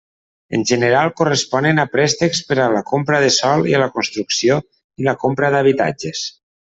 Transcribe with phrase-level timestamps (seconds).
[0.57, 4.57] En general corresponen a préstecs per a la compra de sòl i la construcció
[5.03, 6.25] i la compra d'habitatges.